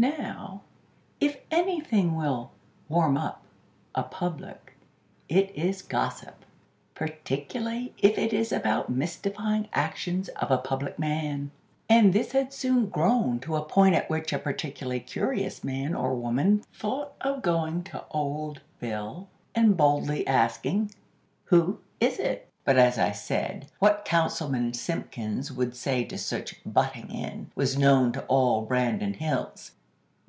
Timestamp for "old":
18.12-18.60